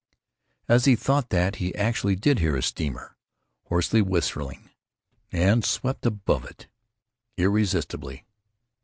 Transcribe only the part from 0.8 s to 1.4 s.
he thought